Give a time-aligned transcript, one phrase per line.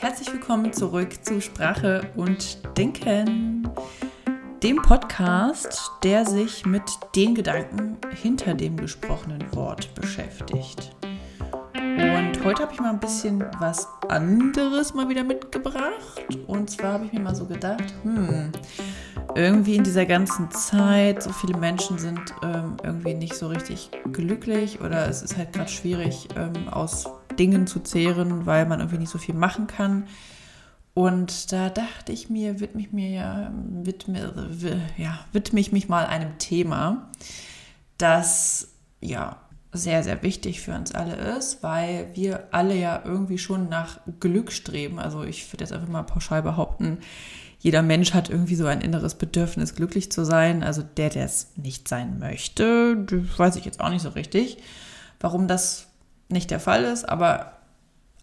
[0.00, 3.68] Herzlich willkommen zurück zu Sprache und Denken,
[4.62, 6.84] dem Podcast, der sich mit
[7.16, 10.94] den Gedanken hinter dem gesprochenen Wort beschäftigt.
[11.74, 16.38] Und heute habe ich mal ein bisschen was anderes mal wieder mitgebracht.
[16.46, 18.52] Und zwar habe ich mir mal so gedacht, hm,
[19.34, 24.80] irgendwie in dieser ganzen Zeit, so viele Menschen sind ähm, irgendwie nicht so richtig glücklich
[24.80, 29.10] oder es ist halt gerade schwierig, ähm, aus Dingen zu zehren, weil man irgendwie nicht
[29.10, 30.04] so viel machen kann.
[30.94, 34.32] Und da dachte ich mir, widme ich mir ja, widme,
[34.96, 37.10] ja, widme ich mich mal einem Thema,
[37.98, 38.68] das
[39.00, 39.36] ja
[39.72, 44.50] sehr, sehr wichtig für uns alle ist, weil wir alle ja irgendwie schon nach Glück
[44.50, 44.98] streben.
[44.98, 46.98] Also ich würde jetzt einfach mal pauschal behaupten,
[47.60, 50.62] jeder Mensch hat irgendwie so ein inneres Bedürfnis, glücklich zu sein.
[50.62, 53.04] Also der, der es nicht sein möchte,
[53.36, 54.58] weiß ich jetzt auch nicht so richtig,
[55.20, 55.87] warum das
[56.28, 57.52] nicht der Fall ist, aber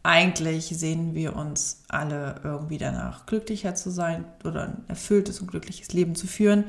[0.03, 5.93] eigentlich sehen wir uns alle irgendwie danach, glücklicher zu sein oder ein erfülltes und glückliches
[5.93, 6.65] Leben zu führen.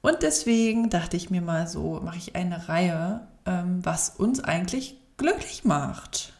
[0.00, 4.96] Und deswegen dachte ich mir mal so, mache ich eine Reihe, ähm, was uns eigentlich
[5.16, 6.32] glücklich macht.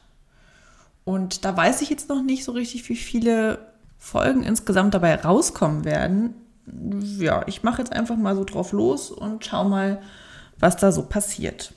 [1.04, 3.58] Und da weiß ich jetzt noch nicht so richtig, wie viele
[3.96, 6.34] Folgen insgesamt dabei rauskommen werden.
[7.18, 10.02] Ja, ich mache jetzt einfach mal so drauf los und schau mal,
[10.58, 11.72] was da so passiert.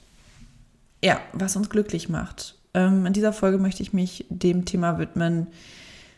[1.04, 2.58] Ja, was uns glücklich macht.
[2.74, 5.48] Ähm, in dieser Folge möchte ich mich dem Thema widmen,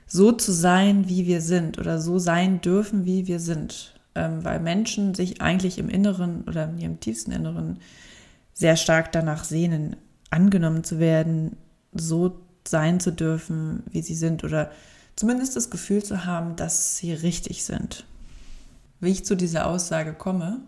[0.08, 3.96] so zu sein, wie wir sind oder so sein dürfen, wie wir sind.
[4.16, 7.80] Ähm, weil Menschen sich eigentlich im Inneren oder in ihrem tiefsten Inneren
[8.54, 9.96] sehr stark danach sehnen,
[10.30, 11.58] angenommen zu werden,
[11.94, 14.72] so sein zu dürfen, wie sie sind oder
[15.16, 18.06] zumindest das Gefühl zu haben, dass sie richtig sind.
[19.00, 20.62] Wie ich zu dieser Aussage komme,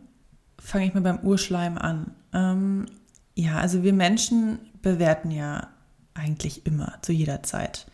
[0.59, 2.11] fange ich mal beim Urschleim an.
[2.33, 2.85] Ähm,
[3.35, 5.67] ja, also wir Menschen bewerten ja
[6.13, 7.85] eigentlich immer, zu jeder Zeit.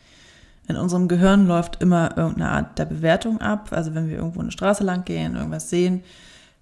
[0.68, 3.70] In unserem Gehirn läuft immer irgendeine Art der Bewertung ab.
[3.72, 6.04] Also wenn wir irgendwo eine Straße lang gehen, irgendwas sehen,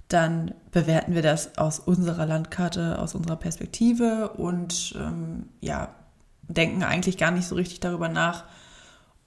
[0.08, 5.94] dann bewerten wir das aus unserer Landkarte, aus unserer Perspektive und ähm, ja,
[6.48, 8.46] denken eigentlich gar nicht so richtig darüber nach,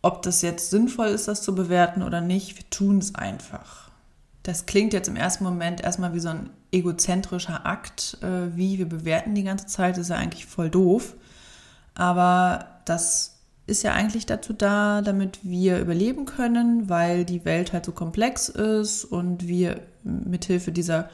[0.00, 2.56] ob das jetzt sinnvoll ist, das zu bewerten oder nicht.
[2.56, 3.90] Wir tun es einfach.
[4.42, 8.88] Das klingt jetzt im ersten Moment erstmal wie so ein egozentrischer Akt, äh, wie wir
[8.88, 11.14] bewerten die ganze Zeit, ist ja eigentlich voll doof.
[11.94, 17.84] Aber das ist ja eigentlich dazu da, damit wir überleben können, weil die Welt halt
[17.84, 21.08] so komplex ist und wir mithilfe dieser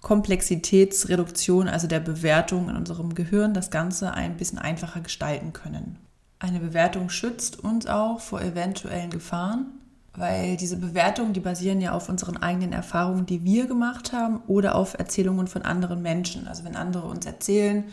[0.00, 5.98] Komplexitätsreduktion, also der Bewertung in unserem Gehirn, das Ganze ein bisschen einfacher gestalten können.
[6.38, 9.66] Eine Bewertung schützt uns auch vor eventuellen Gefahren,
[10.14, 14.74] weil diese Bewertungen, die basieren ja auf unseren eigenen Erfahrungen, die wir gemacht haben oder
[14.74, 16.48] auf Erzählungen von anderen Menschen.
[16.48, 17.84] Also wenn andere uns erzählen,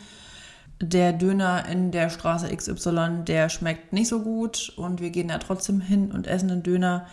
[0.82, 5.38] der Döner in der Straße XY, der schmeckt nicht so gut und wir gehen da
[5.38, 7.06] trotzdem hin und essen den Döner,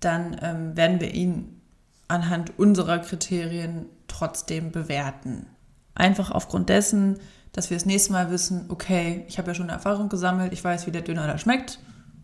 [0.00, 1.60] dann ähm, werden wir ihn
[2.08, 5.46] anhand unserer Kriterien trotzdem bewerten.
[5.94, 7.18] Einfach aufgrund dessen,
[7.52, 10.64] dass wir das nächste Mal wissen, okay, ich habe ja schon eine Erfahrung gesammelt, ich
[10.64, 11.78] weiß, wie der Döner da schmeckt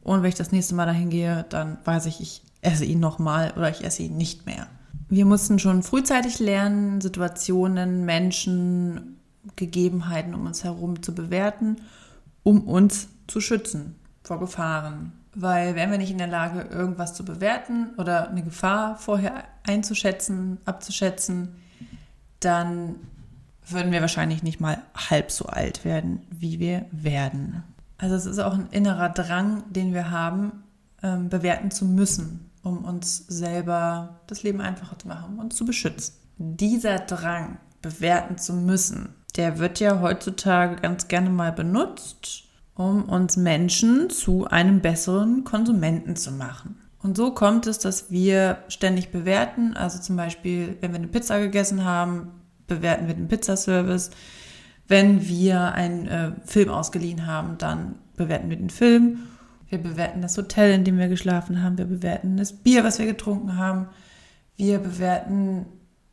[0.08, 3.52] und wenn ich das nächste Mal dahin gehe, dann weiß ich, ich esse ihn nochmal
[3.56, 4.66] oder ich esse ihn nicht mehr.
[5.08, 9.18] Wir mussten schon frühzeitig lernen, Situationen, Menschen
[9.56, 11.76] Gegebenheiten um uns herum zu bewerten,
[12.42, 15.12] um uns zu schützen vor Gefahren.
[15.34, 20.58] Weil wären wir nicht in der Lage, irgendwas zu bewerten oder eine Gefahr vorher einzuschätzen,
[20.64, 21.54] abzuschätzen,
[22.40, 22.96] dann
[23.66, 27.62] würden wir wahrscheinlich nicht mal halb so alt werden, wie wir werden.
[27.98, 30.64] Also es ist auch ein innerer Drang, den wir haben,
[31.02, 35.64] ähm, bewerten zu müssen, um uns selber das Leben einfacher zu machen, um uns zu
[35.64, 36.14] beschützen.
[36.38, 42.44] Dieser Drang, bewerten zu müssen, der wird ja heutzutage ganz gerne mal benutzt,
[42.74, 46.80] um uns Menschen zu einem besseren Konsumenten zu machen.
[47.00, 49.76] Und so kommt es, dass wir ständig bewerten.
[49.76, 52.32] Also zum Beispiel, wenn wir eine Pizza gegessen haben,
[52.66, 54.10] bewerten wir den Pizzaservice.
[54.88, 59.18] Wenn wir einen äh, Film ausgeliehen haben, dann bewerten wir den Film.
[59.68, 61.76] Wir bewerten das Hotel, in dem wir geschlafen haben.
[61.76, 63.88] Wir bewerten das Bier, was wir getrunken haben.
[64.56, 65.66] Wir bewerten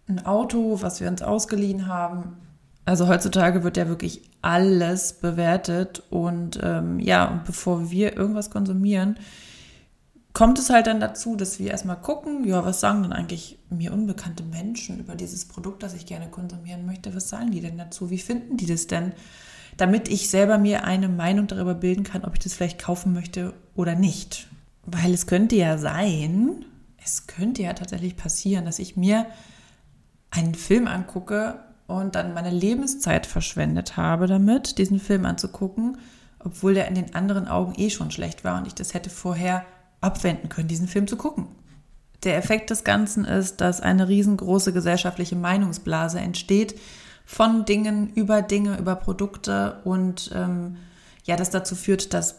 [0.07, 2.37] ein Auto, was wir uns ausgeliehen haben.
[2.83, 9.17] Also heutzutage wird ja wirklich alles bewertet und ähm, ja, bevor wir irgendwas konsumieren,
[10.35, 13.93] kommt es halt dann dazu, dass wir erstmal gucken, ja, was sagen denn eigentlich mir
[13.93, 17.15] unbekannte Menschen über dieses Produkt, das ich gerne konsumieren möchte?
[17.15, 18.09] Was sagen die denn dazu?
[18.09, 19.13] Wie finden die das denn?
[19.77, 23.53] Damit ich selber mir eine Meinung darüber bilden kann, ob ich das vielleicht kaufen möchte
[23.75, 24.47] oder nicht.
[24.85, 26.65] Weil es könnte ja sein,
[27.01, 29.27] es könnte ja tatsächlich passieren, dass ich mir
[30.31, 35.97] einen Film angucke und dann meine Lebenszeit verschwendet habe damit, diesen Film anzugucken,
[36.39, 39.65] obwohl der in den anderen Augen eh schon schlecht war und ich das hätte vorher
[40.01, 41.47] abwenden können, diesen Film zu gucken.
[42.23, 46.79] Der Effekt des Ganzen ist, dass eine riesengroße gesellschaftliche Meinungsblase entsteht
[47.25, 50.77] von Dingen über Dinge, über Produkte und ähm,
[51.23, 52.35] ja, das dazu führt, dass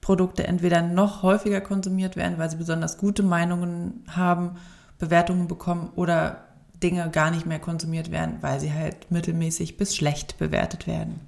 [0.00, 4.56] Produkte entweder noch häufiger konsumiert werden, weil sie besonders gute Meinungen haben,
[4.98, 6.44] Bewertungen bekommen oder
[6.82, 11.20] Dinge gar nicht mehr konsumiert werden, weil sie halt mittelmäßig bis schlecht bewertet werden.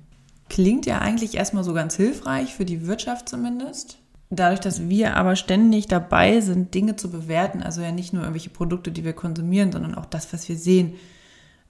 [0.49, 3.99] Klingt ja eigentlich erstmal so ganz hilfreich, für die Wirtschaft zumindest.
[4.35, 8.49] Dadurch, dass wir aber ständig dabei sind, Dinge zu bewerten, also ja nicht nur irgendwelche
[8.49, 10.95] Produkte, die wir konsumieren, sondern auch das, was wir sehen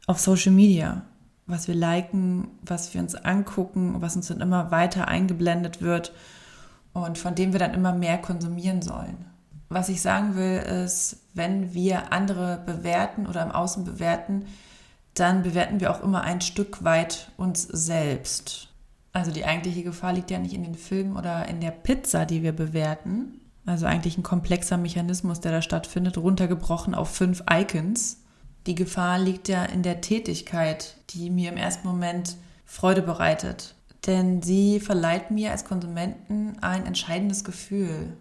[0.06, 1.02] auf Social Media,
[1.46, 6.12] was wir liken, was wir uns angucken, was uns dann immer weiter eingeblendet wird
[6.92, 9.24] und von dem wir dann immer mehr konsumieren sollen.
[9.68, 14.44] Was ich sagen will, ist, wenn wir andere bewerten oder im Außen bewerten,
[15.14, 18.71] dann bewerten wir auch immer ein Stück weit uns selbst.
[19.12, 22.42] Also die eigentliche Gefahr liegt ja nicht in den Filmen oder in der Pizza, die
[22.42, 23.40] wir bewerten.
[23.66, 28.22] Also eigentlich ein komplexer Mechanismus, der da stattfindet, runtergebrochen auf fünf Icons.
[28.66, 33.74] Die Gefahr liegt ja in der Tätigkeit, die mir im ersten Moment Freude bereitet.
[34.06, 38.16] Denn sie verleiht mir als Konsumenten ein entscheidendes Gefühl.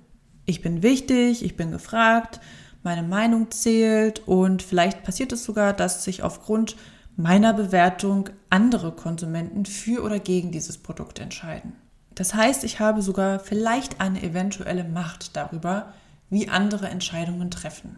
[0.46, 2.40] Ich bin wichtig, ich bin gefragt,
[2.84, 6.76] meine Meinung zählt und vielleicht passiert es sogar, dass sich aufgrund
[7.22, 11.74] meiner Bewertung andere Konsumenten für oder gegen dieses Produkt entscheiden.
[12.16, 15.94] Das heißt, ich habe sogar vielleicht eine eventuelle Macht darüber,
[16.30, 17.98] wie andere Entscheidungen treffen.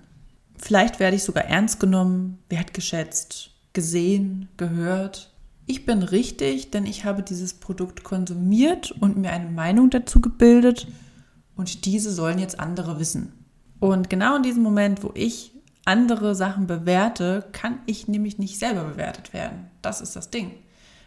[0.57, 5.33] Vielleicht werde ich sogar ernst genommen, wertgeschätzt, gesehen, gehört.
[5.65, 10.87] Ich bin richtig, denn ich habe dieses Produkt konsumiert und mir eine Meinung dazu gebildet
[11.55, 13.33] und diese sollen jetzt andere wissen.
[13.79, 15.52] Und genau in diesem Moment, wo ich
[15.85, 19.69] andere Sachen bewerte, kann ich nämlich nicht selber bewertet werden.
[19.81, 20.51] Das ist das Ding.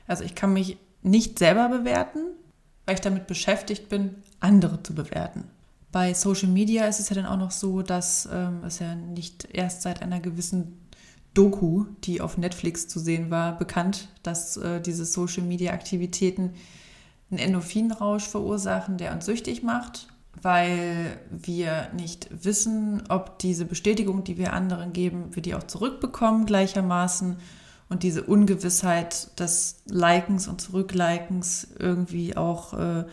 [0.07, 2.21] Also ich kann mich nicht selber bewerten,
[2.85, 5.45] weil ich damit beschäftigt bin, andere zu bewerten.
[5.93, 9.49] Bei Social Media ist es ja dann auch noch so, dass ähm, es ja nicht
[9.53, 10.79] erst seit einer gewissen
[11.33, 16.55] Doku, die auf Netflix zu sehen war, bekannt, dass äh, diese Social Media Aktivitäten
[17.31, 20.09] einen Endorphinrausch verursachen, der uns süchtig macht
[20.43, 26.47] weil wir nicht wissen, ob diese Bestätigung, die wir anderen geben, wir die auch zurückbekommen
[26.47, 27.37] gleichermaßen
[27.89, 33.05] und diese Ungewissheit des Likens und Zurücklikens irgendwie auch äh,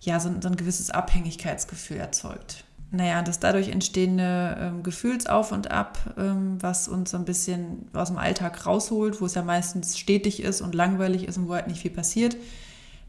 [0.00, 2.64] ja, so, so, ein gewisses Abhängigkeitsgefühl erzeugt.
[2.90, 8.08] Naja, das dadurch entstehende ähm, Gefühlsauf und Ab, ähm, was uns so ein bisschen aus
[8.08, 11.66] dem Alltag rausholt, wo es ja meistens stetig ist und langweilig ist und wo halt
[11.66, 12.36] nicht viel passiert,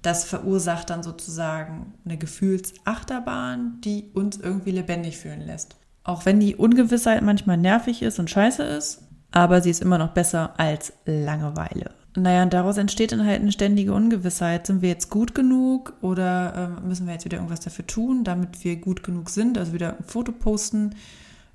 [0.02, 5.76] das verursacht dann sozusagen eine Gefühlsachterbahn, die uns irgendwie lebendig fühlen lässt.
[6.04, 10.14] Auch wenn die Ungewissheit manchmal nervig ist und scheiße ist, aber sie ist immer noch
[10.14, 11.92] besser als Langeweile.
[12.16, 14.66] Naja, und daraus entsteht dann halt eine ständige Ungewissheit.
[14.66, 18.64] Sind wir jetzt gut genug oder äh, müssen wir jetzt wieder irgendwas dafür tun, damit
[18.64, 19.58] wir gut genug sind?
[19.58, 20.96] Also wieder ein Foto posten,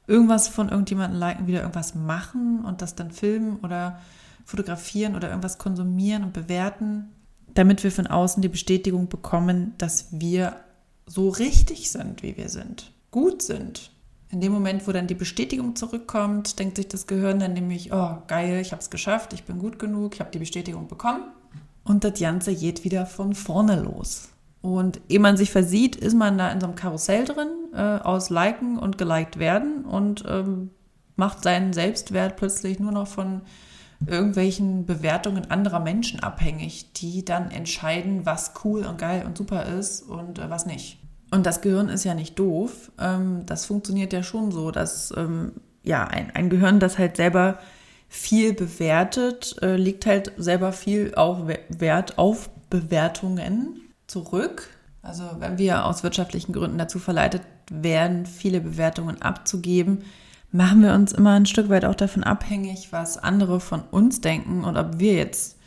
[0.06, 3.98] irgendwas von irgendjemandem liken, wieder irgendwas machen und das dann filmen oder
[4.44, 7.08] fotografieren oder irgendwas konsumieren und bewerten
[7.54, 10.56] damit wir von außen die Bestätigung bekommen, dass wir
[11.06, 13.90] so richtig sind, wie wir sind, gut sind.
[14.30, 18.18] In dem Moment, wo dann die Bestätigung zurückkommt, denkt sich das Gehirn dann nämlich, oh
[18.26, 21.24] geil, ich habe es geschafft, ich bin gut genug, ich habe die Bestätigung bekommen.
[21.84, 24.30] Und das Ganze geht wieder von vorne los.
[24.62, 28.30] Und ehe man sich versieht, ist man da in so einem Karussell drin, äh, aus
[28.30, 30.70] Liken und geliked werden und ähm,
[31.16, 33.42] macht seinen Selbstwert plötzlich nur noch von
[34.06, 40.02] irgendwelchen Bewertungen anderer Menschen abhängig, die dann entscheiden, was cool und geil und super ist
[40.02, 40.98] und äh, was nicht.
[41.30, 42.92] Und das Gehirn ist ja nicht doof.
[43.00, 47.58] Ähm, das funktioniert ja schon so, dass ähm, ja ein, ein Gehirn, das halt selber
[48.08, 54.68] viel bewertet, äh, legt halt selber viel auch Wert auf Bewertungen zurück.
[55.00, 60.04] Also wenn wir aus wirtschaftlichen Gründen dazu verleitet werden, viele Bewertungen abzugeben,
[60.52, 64.64] machen wir uns immer ein Stück weit auch davon abhängig, was andere von uns denken
[64.64, 65.58] und ob wir jetzt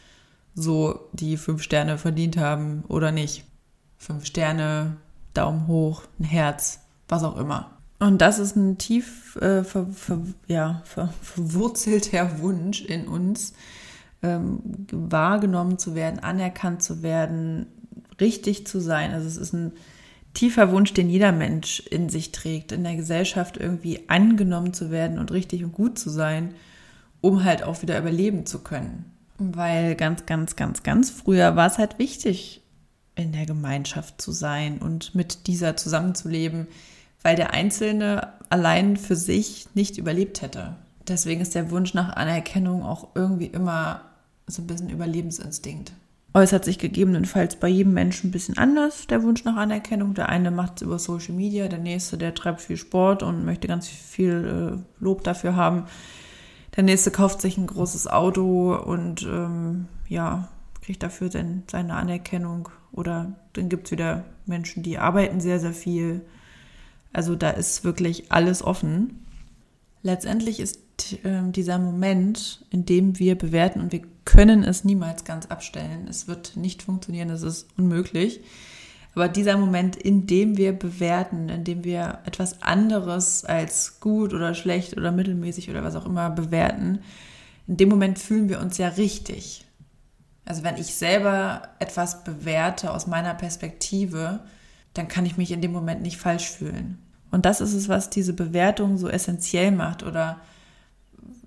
[0.53, 3.43] so die fünf Sterne verdient haben oder nicht.
[3.97, 4.97] Fünf Sterne,
[5.33, 7.71] Daumen hoch, ein Herz, was auch immer.
[7.99, 13.53] Und das ist ein tief äh, ver, ver, ja, ver, verwurzelter Wunsch in uns,
[14.21, 14.59] ähm,
[14.91, 17.67] wahrgenommen zu werden, anerkannt zu werden,
[18.19, 19.13] richtig zu sein.
[19.13, 19.71] Also es ist ein
[20.35, 25.17] tiefer Wunsch, den jeder Mensch in sich trägt, in der Gesellschaft irgendwie angenommen zu werden
[25.17, 26.53] und richtig und gut zu sein,
[27.21, 29.11] um halt auch wieder überleben zu können.
[29.39, 32.61] Weil ganz, ganz, ganz, ganz früher war es halt wichtig,
[33.15, 36.67] in der Gemeinschaft zu sein und mit dieser zusammenzuleben,
[37.23, 40.75] weil der Einzelne allein für sich nicht überlebt hätte.
[41.07, 44.01] Deswegen ist der Wunsch nach Anerkennung auch irgendwie immer
[44.47, 45.93] so ein bisschen Überlebensinstinkt.
[46.35, 50.13] Äußert sich gegebenenfalls bei jedem Menschen ein bisschen anders, der Wunsch nach Anerkennung.
[50.13, 53.69] Der eine macht es über Social Media, der nächste, der treibt viel Sport und möchte
[53.69, 55.85] ganz viel äh, Lob dafür haben.
[56.75, 60.49] Der nächste kauft sich ein großes Auto und ähm, ja,
[60.81, 62.67] kriegt dafür dann seine Anerkennung.
[62.91, 66.19] Oder dann gibt es wieder Menschen, die arbeiten sehr, sehr viel.
[67.13, 69.25] Also da ist wirklich alles offen.
[70.01, 76.07] Letztendlich ist dieser Moment, in dem wir bewerten und wir können es niemals ganz abstellen.
[76.09, 78.41] Es wird nicht funktionieren, es ist unmöglich.
[79.13, 84.53] Aber dieser Moment, in dem wir bewerten, in dem wir etwas anderes als gut oder
[84.53, 86.99] schlecht oder mittelmäßig oder was auch immer bewerten,
[87.67, 89.65] in dem Moment fühlen wir uns ja richtig.
[90.43, 94.41] Also wenn ich selber etwas bewerte aus meiner Perspektive,
[94.93, 96.99] dann kann ich mich in dem Moment nicht falsch fühlen.
[97.31, 100.41] Und das ist es, was diese Bewertung so essentiell macht oder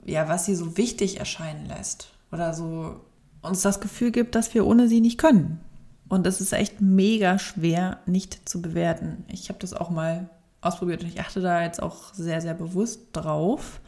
[0.09, 3.01] ja, was sie so wichtig erscheinen lässt oder so
[3.43, 5.61] uns das Gefühl gibt, dass wir ohne sie nicht können.
[6.09, 9.25] Und es ist echt mega schwer, nicht zu bewerten.
[9.29, 13.09] Ich habe das auch mal ausprobiert und ich achte da jetzt auch sehr, sehr bewusst
[13.13, 13.81] drauf.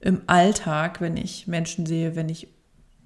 [0.00, 2.48] Im Alltag, wenn ich Menschen sehe, wenn ich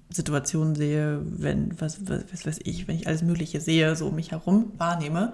[0.09, 4.15] Situationen sehe, wenn, was, was, was weiß ich, wenn ich alles Mögliche sehe, so um
[4.15, 5.33] mich herum wahrnehme,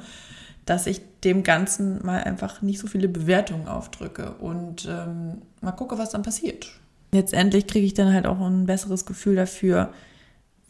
[0.65, 5.97] dass ich dem Ganzen mal einfach nicht so viele Bewertungen aufdrücke und ähm, mal gucke,
[5.97, 6.80] was dann passiert
[7.11, 9.93] letztendlich kriege ich dann halt auch ein besseres Gefühl dafür,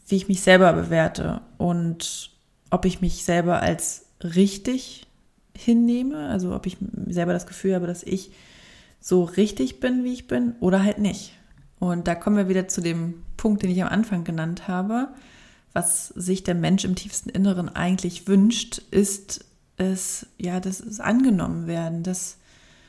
[0.08, 2.30] wie ich mich selber bewerte und
[2.70, 5.06] ob ich mich selber als richtig
[5.56, 8.32] hinnehme, also ob ich selber das Gefühl habe, dass ich
[9.00, 11.32] so richtig bin, wie ich bin oder halt nicht.
[11.78, 15.08] Und da kommen wir wieder zu dem Punkt, den ich am Anfang genannt habe.
[15.72, 19.44] Was sich der Mensch im tiefsten Inneren eigentlich wünscht, ist
[19.76, 22.38] es, ja, das ist angenommen werden, das,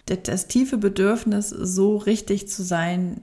[0.06, 3.22] das, das tiefe Bedürfnis, so richtig zu sein,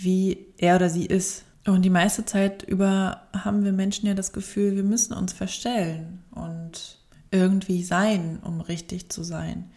[0.00, 1.44] wie er oder sie ist.
[1.66, 6.22] Und die meiste Zeit über haben wir Menschen ja das Gefühl, wir müssen uns verstellen
[6.30, 6.98] und
[7.30, 9.70] irgendwie sein, um richtig zu sein.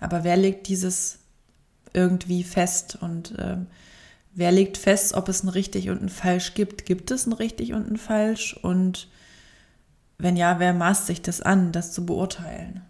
[0.00, 1.18] Aber wer legt dieses
[1.92, 3.66] irgendwie fest und ähm,
[4.34, 6.84] wer legt fest, ob es ein richtig und ein falsch gibt?
[6.84, 8.56] Gibt es ein richtig und ein falsch?
[8.60, 9.08] Und
[10.18, 12.82] wenn ja, wer maßt sich das an, das zu beurteilen?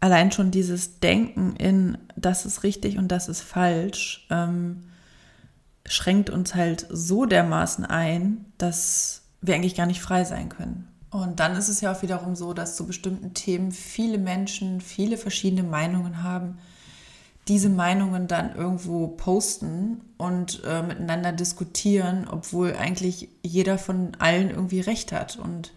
[0.00, 4.84] Allein schon dieses Denken in, das ist richtig und das ist falsch, ähm,
[5.88, 10.88] schränkt uns halt so dermaßen ein, dass wir eigentlich gar nicht frei sein können.
[11.10, 15.16] Und dann ist es ja auch wiederum so, dass zu bestimmten Themen viele Menschen viele
[15.16, 16.58] verschiedene Meinungen haben,
[17.48, 24.80] diese Meinungen dann irgendwo posten und äh, miteinander diskutieren, obwohl eigentlich jeder von allen irgendwie
[24.80, 25.36] recht hat.
[25.36, 25.72] Und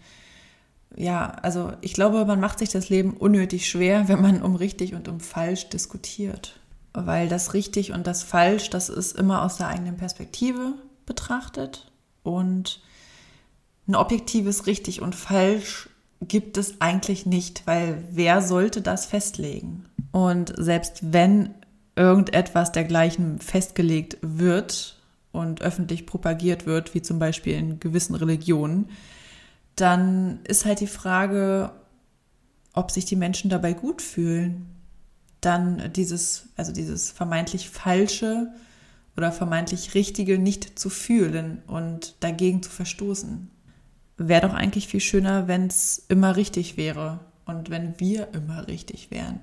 [0.96, 4.94] ja, also ich glaube, man macht sich das Leben unnötig schwer, wenn man um richtig
[4.94, 6.59] und um falsch diskutiert
[6.92, 10.74] weil das richtig und das falsch, das ist immer aus der eigenen Perspektive
[11.06, 11.90] betrachtet
[12.22, 12.80] und
[13.88, 15.88] ein objektives richtig und falsch
[16.20, 19.86] gibt es eigentlich nicht, weil wer sollte das festlegen?
[20.12, 21.54] Und selbst wenn
[21.96, 24.96] irgendetwas dergleichen festgelegt wird
[25.32, 28.90] und öffentlich propagiert wird, wie zum Beispiel in gewissen Religionen,
[29.76, 31.72] dann ist halt die Frage,
[32.74, 34.79] ob sich die Menschen dabei gut fühlen
[35.40, 38.48] dann dieses, also dieses vermeintlich Falsche
[39.16, 43.50] oder vermeintlich Richtige nicht zu fühlen und dagegen zu verstoßen.
[44.16, 49.10] Wäre doch eigentlich viel schöner, wenn es immer richtig wäre und wenn wir immer richtig
[49.10, 49.40] wären,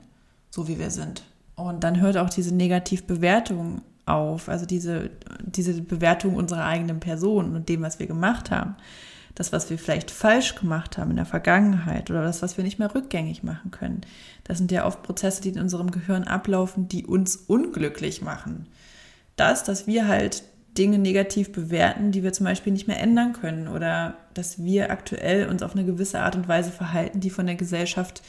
[0.51, 1.24] so wie wir sind.
[1.56, 5.10] Und dann hört auch diese Negativbewertung auf, also diese,
[5.42, 8.75] diese Bewertung unserer eigenen Person und dem, was wir gemacht haben
[9.38, 12.79] das, was wir vielleicht falsch gemacht haben in der Vergangenheit oder das, was wir nicht
[12.79, 14.01] mehr rückgängig machen können.
[14.44, 18.65] Das sind ja oft Prozesse, die in unserem Gehirn ablaufen, die uns unglücklich machen.
[19.36, 20.41] Das, dass wir halt
[20.75, 25.48] Dinge negativ bewerten, die wir zum Beispiel nicht mehr ändern können oder dass wir aktuell
[25.48, 28.24] uns auf eine gewisse Art und Weise verhalten, die von der Gesellschaft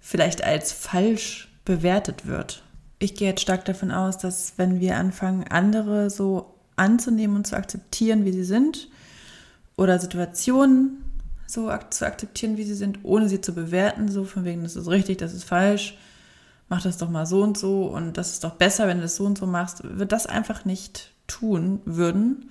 [0.00, 2.64] vielleicht als falsch bewertet wird.
[2.98, 7.56] Ich gehe jetzt stark davon aus, dass wenn wir anfangen, andere so anzunehmen und zu
[7.56, 8.88] akzeptieren, wie sie sind,
[9.80, 11.02] oder Situationen
[11.46, 14.88] so zu akzeptieren, wie sie sind, ohne sie zu bewerten, so von wegen, das ist
[14.88, 15.96] richtig, das ist falsch,
[16.68, 19.16] mach das doch mal so und so und das ist doch besser, wenn du das
[19.16, 22.50] so und so machst, wird das einfach nicht tun würden,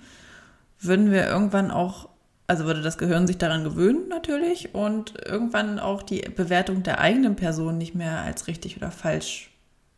[0.80, 2.08] würden wir irgendwann auch,
[2.48, 7.36] also würde das Gehirn sich daran gewöhnen natürlich und irgendwann auch die Bewertung der eigenen
[7.36, 9.52] Person nicht mehr als richtig oder falsch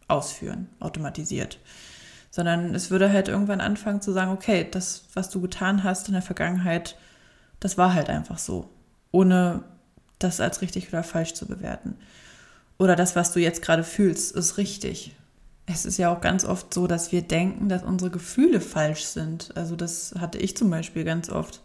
[0.07, 1.59] ausführen, automatisiert.
[2.31, 6.12] Sondern es würde halt irgendwann anfangen zu sagen, okay, das, was du getan hast in
[6.12, 6.97] der Vergangenheit,
[7.62, 8.69] das war halt einfach so,
[9.12, 9.62] ohne
[10.19, 11.97] das als richtig oder falsch zu bewerten.
[12.78, 15.14] Oder das, was du jetzt gerade fühlst, ist richtig.
[15.66, 19.57] Es ist ja auch ganz oft so, dass wir denken, dass unsere Gefühle falsch sind.
[19.57, 21.61] Also das hatte ich zum Beispiel ganz oft.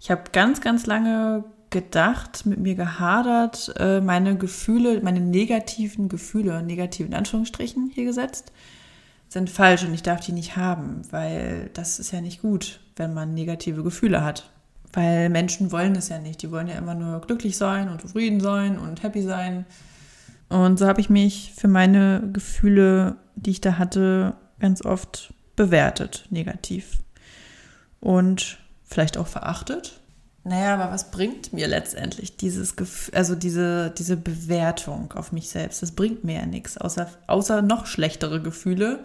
[0.00, 6.62] Ich habe ganz, ganz lange gedacht, mit mir gehadert, äh, meine Gefühle, meine negativen Gefühle,
[6.62, 8.52] negativen Anführungsstrichen hier gesetzt,
[9.28, 13.12] sind falsch und ich darf die nicht haben, weil das ist ja nicht gut, wenn
[13.12, 14.53] man negative Gefühle hat.
[14.94, 16.40] Weil Menschen wollen es ja nicht.
[16.42, 19.66] Die wollen ja immer nur glücklich sein und zufrieden sein und happy sein.
[20.48, 26.26] Und so habe ich mich für meine Gefühle, die ich da hatte, ganz oft bewertet,
[26.30, 26.98] negativ.
[27.98, 30.00] Und vielleicht auch verachtet.
[30.44, 35.82] Naja, aber was bringt mir letztendlich dieses Gefühl, also diese, diese Bewertung auf mich selbst?
[35.82, 39.02] Das bringt mir ja nichts, außer, außer noch schlechtere Gefühle.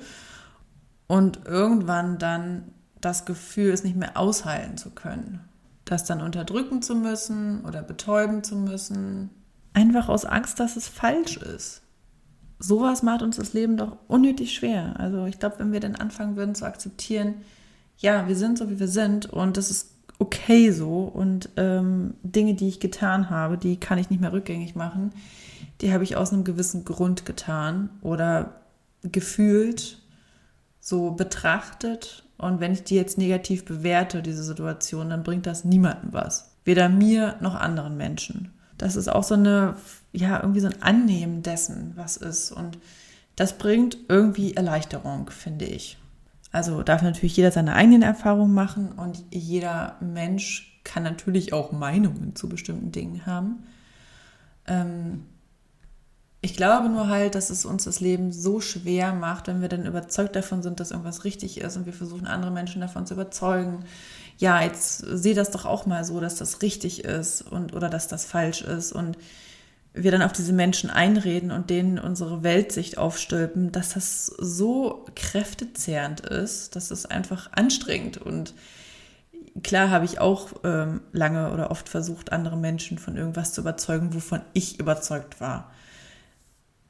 [1.08, 2.66] Und irgendwann dann
[3.02, 5.49] das Gefühl, es nicht mehr aushalten zu können
[5.90, 9.32] das dann unterdrücken zu müssen oder betäuben zu müssen.
[9.74, 11.82] Einfach aus Angst, dass es falsch ist.
[12.60, 15.00] Sowas macht uns das Leben doch unnötig schwer.
[15.00, 17.36] Also ich glaube, wenn wir dann anfangen würden zu akzeptieren,
[17.98, 22.54] ja, wir sind so, wie wir sind und das ist okay so und ähm, Dinge,
[22.54, 25.12] die ich getan habe, die kann ich nicht mehr rückgängig machen,
[25.82, 28.62] die habe ich aus einem gewissen Grund getan oder
[29.02, 29.98] gefühlt
[30.80, 36.14] so betrachtet und wenn ich die jetzt negativ bewerte, diese Situation, dann bringt das niemandem
[36.14, 36.56] was.
[36.64, 38.54] Weder mir noch anderen Menschen.
[38.78, 39.76] Das ist auch so eine,
[40.14, 42.52] ja, irgendwie so ein Annehmen dessen, was ist.
[42.52, 42.78] Und
[43.36, 45.98] das bringt irgendwie Erleichterung, finde ich.
[46.54, 52.38] Also darf natürlich jeder seine eigenen Erfahrungen machen und jeder Mensch kann natürlich auch Meinungen
[52.38, 53.64] zu bestimmten Dingen haben.
[54.66, 55.26] Ähm,
[56.42, 59.86] ich glaube nur halt, dass es uns das Leben so schwer macht, wenn wir dann
[59.86, 63.84] überzeugt davon sind, dass irgendwas richtig ist und wir versuchen, andere Menschen davon zu überzeugen.
[64.38, 68.08] Ja, jetzt sehe das doch auch mal so, dass das richtig ist und oder dass
[68.08, 68.94] das falsch ist.
[68.94, 69.18] Und
[69.94, 76.22] wir dann auf diese Menschen einreden und denen unsere Weltsicht aufstülpen, dass das so kräftezehrend
[76.22, 78.18] ist, dass es einfach anstrengend.
[78.18, 78.54] Und
[79.62, 84.14] klar habe ich auch ähm, lange oder oft versucht, andere Menschen von irgendwas zu überzeugen,
[84.14, 85.70] wovon ich überzeugt war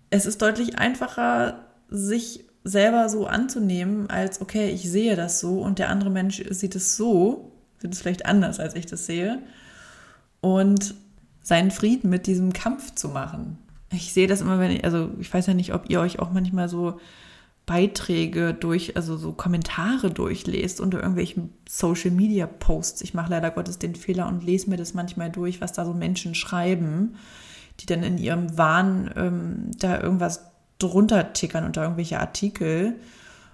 [0.10, 5.80] es ist deutlich einfacher, sich selber so anzunehmen, als okay, ich sehe das so und
[5.80, 9.40] der andere Mensch sieht es so, sieht es vielleicht anders, als ich das sehe.
[10.42, 10.96] Und
[11.42, 13.58] seinen Frieden mit diesem Kampf zu machen.
[13.92, 16.32] Ich sehe das immer, wenn ich, also ich weiß ja nicht, ob ihr euch auch
[16.32, 17.00] manchmal so
[17.66, 23.02] Beiträge durch, also so Kommentare durchlest unter irgendwelchen Social Media Posts.
[23.02, 25.94] Ich mache leider Gottes den Fehler und lese mir das manchmal durch, was da so
[25.94, 27.16] Menschen schreiben
[27.80, 30.42] die dann in ihrem Wahn ähm, da irgendwas
[30.80, 32.96] drunter tickern unter irgendwelche Artikel.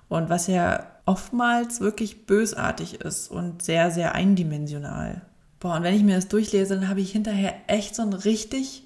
[0.08, 5.22] Und was ja oftmals wirklich bösartig ist und sehr, sehr eindimensional.
[5.60, 8.84] Boah, und wenn ich mir das durchlese, dann habe ich hinterher echt so ein richtig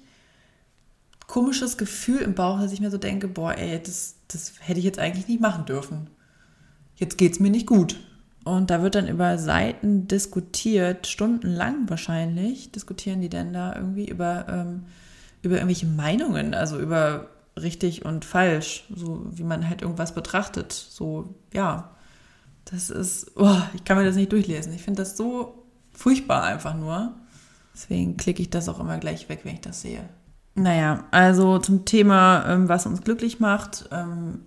[1.26, 4.84] komisches Gefühl im Bauch, dass ich mir so denke, boah, ey, das, das hätte ich
[4.84, 6.10] jetzt eigentlich nicht machen dürfen.
[6.96, 7.96] Jetzt geht es mir nicht gut.
[8.44, 14.46] Und da wird dann über Seiten diskutiert, stundenlang wahrscheinlich, diskutieren die denn da irgendwie über
[14.48, 14.84] ähm,
[15.42, 17.28] über irgendwelche Meinungen, also über
[17.60, 20.72] richtig und falsch, so wie man halt irgendwas betrachtet.
[20.72, 21.90] So, ja,
[22.64, 24.72] das ist, oh, ich kann mir das nicht durchlesen.
[24.72, 27.14] Ich finde das so furchtbar einfach nur.
[27.74, 30.08] Deswegen klicke ich das auch immer gleich weg, wenn ich das sehe.
[30.54, 33.88] Naja, also zum Thema, ähm, was uns glücklich macht.
[33.92, 34.42] Ähm,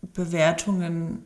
[0.00, 1.24] Bewertungen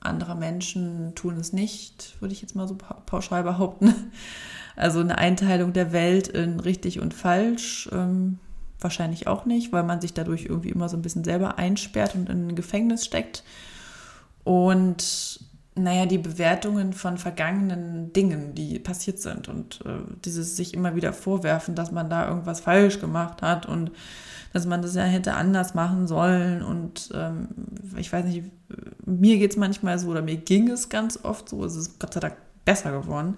[0.00, 3.94] anderer Menschen tun es nicht, würde ich jetzt mal so pauschal behaupten.
[4.76, 8.38] Also eine Einteilung der Welt in richtig und falsch ähm,
[8.80, 12.28] wahrscheinlich auch nicht, weil man sich dadurch irgendwie immer so ein bisschen selber einsperrt und
[12.28, 13.44] in ein Gefängnis steckt.
[14.44, 15.40] Und
[15.74, 21.12] naja, die Bewertungen von vergangenen Dingen, die passiert sind und äh, dieses sich immer wieder
[21.12, 23.90] vorwerfen, dass man da irgendwas falsch gemacht hat und
[24.52, 26.62] dass man das ja hätte anders machen sollen.
[26.62, 27.48] Und ähm,
[27.96, 28.44] ich weiß nicht,
[29.04, 32.14] mir geht es manchmal so oder mir ging es ganz oft so, es ist Gott
[32.14, 33.36] sei Dank besser geworden,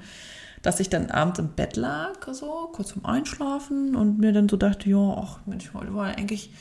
[0.63, 4.57] dass ich dann abends im Bett lag, so kurz zum Einschlafen und mir dann so
[4.57, 6.53] dachte, ja, ach Mensch, heute war eigentlich,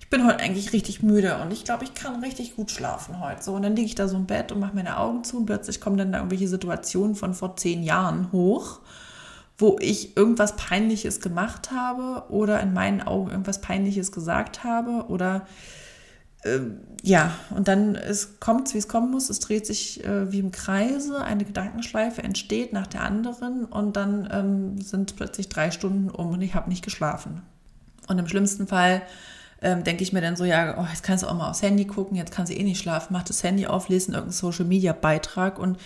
[0.00, 3.42] ich bin heute eigentlich richtig müde und ich glaube, ich kann richtig gut schlafen heute.
[3.42, 5.46] So, und dann liege ich da so im Bett und mache meine Augen zu und
[5.46, 8.80] plötzlich kommen dann da irgendwelche Situationen von vor zehn Jahren hoch
[9.58, 15.46] wo ich irgendwas Peinliches gemacht habe oder in meinen Augen irgendwas Peinliches gesagt habe oder
[17.02, 17.98] ja, und dann
[18.40, 19.30] kommt es, wie es kommen muss.
[19.30, 24.28] Es dreht sich äh, wie im Kreise, eine Gedankenschleife entsteht nach der anderen und dann
[24.32, 27.42] ähm, sind plötzlich drei Stunden um und ich habe nicht geschlafen.
[28.08, 29.02] Und im schlimmsten Fall
[29.62, 31.86] ähm, denke ich mir dann so, ja, oh, jetzt kannst du auch mal aufs Handy
[31.86, 34.92] gucken, jetzt kannst du eh nicht schlafen, mach das Handy auf, lesen irgendeinen Social Media
[34.92, 35.78] Beitrag und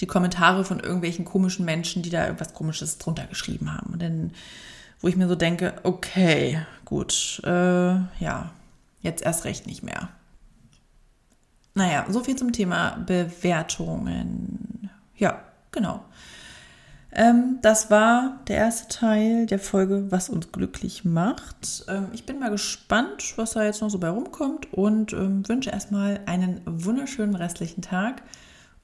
[0.00, 3.92] die Kommentare von irgendwelchen komischen Menschen, die da irgendwas Komisches drunter geschrieben haben.
[3.92, 4.32] Und dann,
[5.00, 8.50] wo ich mir so denke, okay, gut, äh, ja,
[9.00, 10.08] jetzt erst recht nicht mehr.
[11.74, 14.90] Naja, so viel zum Thema Bewertungen.
[15.16, 16.02] Ja, genau.
[17.12, 21.84] Ähm, das war der erste Teil der Folge, was uns glücklich macht.
[21.88, 25.70] Ähm, ich bin mal gespannt, was da jetzt noch so bei rumkommt und ähm, wünsche
[25.70, 28.22] erstmal einen wunderschönen restlichen Tag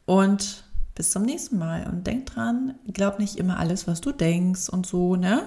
[0.06, 1.86] und bis zum nächsten Mal.
[1.86, 5.42] Und denk dran, glaub nicht immer alles, was du denkst und so, ne?